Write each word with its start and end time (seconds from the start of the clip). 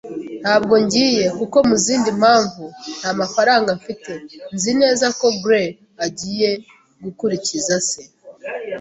Ntabwo 0.41 0.73
ngiye, 0.83 1.25
kuko, 1.37 1.57
mu 1.67 1.75
zindi 1.85 2.09
mpamvu, 2.19 2.63
nta 2.99 3.11
mafaranga 3.21 3.69
mfite. 3.79 4.11
Nzi 4.55 4.71
neza 4.81 5.05
ko 5.19 5.27
Greg 5.43 5.71
agiye 6.05 6.51
gukurikiza 7.03 7.75
se. 7.89 8.01